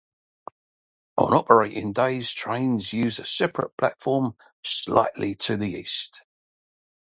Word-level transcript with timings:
On 1.17 1.31
operating 1.31 1.93
days 1.93 2.31
trains 2.31 2.91
use 2.91 3.19
a 3.19 3.23
separate 3.23 3.77
platform 3.77 4.35
slightly 4.63 5.35
to 5.35 5.55
the 5.57 5.73
east. 5.73 6.23